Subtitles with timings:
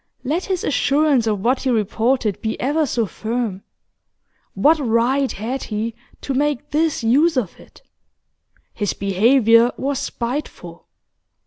[0.23, 3.61] Let his assurance of what he reported be ever so firm,
[4.55, 7.83] what right had he to make this use of it?
[8.73, 10.87] His behaviour was spiteful.